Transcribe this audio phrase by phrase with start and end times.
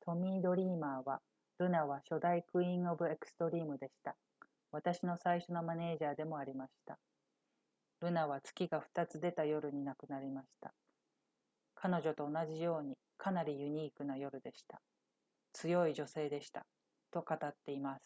[0.00, 1.22] トミー・ドリーマーは
[1.58, 4.14] 「ルナは初代クイーン・オブ・エクストリームでした
[4.70, 6.98] 私の最初のマネージャーでもありました
[8.00, 10.74] ルナは月が2つ出た夜に亡くなりました
[11.74, 14.82] 彼女と同じようにかなりユニークな夜でした
[15.54, 16.66] 強い女性でした」
[17.12, 18.02] と語っています